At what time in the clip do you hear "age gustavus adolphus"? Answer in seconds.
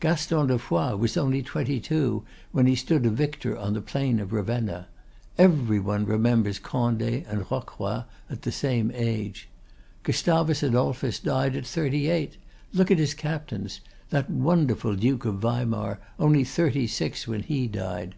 8.94-11.18